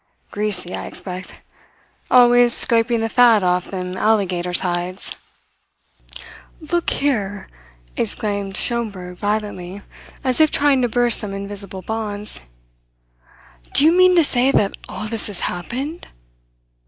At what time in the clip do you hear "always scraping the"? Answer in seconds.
2.09-3.07